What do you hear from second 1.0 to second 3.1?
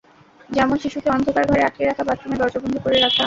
অন্ধকার ঘরে আটকে রাখা, বাথরুমে দরজা বন্ধ করে